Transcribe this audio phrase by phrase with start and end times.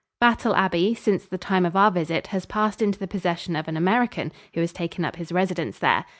[0.19, 3.77] Battle Abbey, since the time of our visit, has passed into the possession of an
[3.77, 6.05] American, who has taken up his residence there.